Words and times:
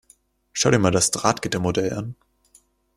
Schau 0.51 0.71
dir 0.71 0.79
mal 0.79 0.89
das 0.89 1.11
Drahtgittermodell 1.11 1.93
an. 1.93 2.15